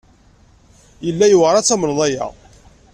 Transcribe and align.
Yella 1.05 1.25
yewɛeṛ 1.27 1.55
ad 1.55 1.65
tamneḍ 1.67 1.99
aya. 2.07 2.25